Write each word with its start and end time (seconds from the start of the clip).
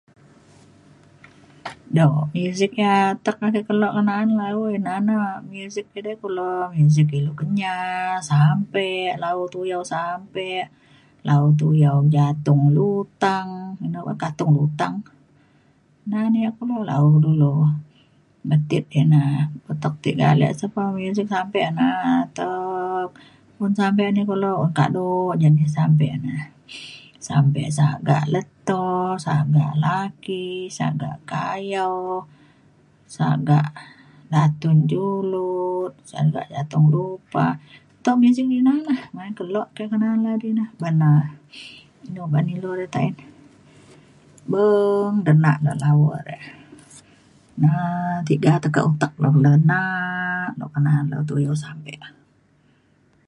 um 2.03 2.13
muzik 2.43 2.71
yak 2.83 3.25
ake 3.29 3.41
atek 3.47 3.65
kelo 3.69 3.87
ngena’an 3.93 4.29
lau 4.41 4.61
ina 4.77 4.91
na 5.07 5.13
muzik 5.51 5.87
edei 5.99 6.17
kulo 6.23 6.49
muzik 6.77 7.07
ilu 7.19 7.31
Kenyah 7.39 8.13
sampe 8.31 8.89
lau 9.23 9.39
tuyau 9.53 9.83
sampe 9.93 10.49
lau 11.27 11.45
tuyau 11.59 11.97
jatung 12.15 12.61
lutang 12.77 13.49
ina 13.85 13.99
ban 14.05 14.17
katung 14.23 14.51
lutang. 14.57 14.95
na 16.09 16.19
na 16.31 16.37
ia’ 16.41 16.49
kulo 16.57 16.77
lau 16.91 17.05
dulu 17.25 17.53
metit 18.49 18.85
ina 19.01 19.21
atek 19.71 19.93
tiga 20.03 20.25
ale 20.33 20.47
muzik 21.05 21.27
sampe 21.35 21.59
na 21.77 21.87
atek 22.23 23.09
un 23.63 23.71
sampe 23.79 24.03
ni 24.15 24.21
kulo 24.29 24.51
un 24.65 24.71
kado 24.79 25.05
yak 25.41 25.51
ti 25.57 25.65
sampe 25.77 26.07
na. 26.23 26.33
sampe 27.29 27.61
sagak 27.79 28.23
leto 28.33 28.83
sagak 29.25 29.71
laki 29.85 30.45
sagak 30.77 31.17
kayo 31.31 31.93
sagak 33.15 33.67
datun 34.33 34.77
julud 34.91 35.91
sagak 36.11 36.45
jatung 36.53 36.85
lupa. 36.93 37.45
tau 38.03 38.15
muzik 38.21 38.45
ina 38.59 38.73
lah 38.87 39.01
main 39.15 39.33
kulo 39.39 39.61
kenaan 39.75 40.23
di 40.41 40.49
na 40.57 40.65
ban 40.81 40.95
na 41.01 41.11
inu 42.07 42.21
ba’an 42.31 42.47
ilu 42.55 42.69
re 42.79 42.87
taen 42.95 43.15
beng 44.51 45.15
denak 45.25 45.57
le 45.65 45.71
lau 45.83 45.99
re 46.27 46.37
na 47.61 47.71
tiga 48.29 48.51
tekak 48.63 48.85
utek 48.91 49.13
le 49.23 49.29
denak 49.45 50.49
na 50.57 50.65
kenaan 50.73 51.05
le 51.11 51.17
tuyau 51.29 51.55
sampe. 51.63 51.93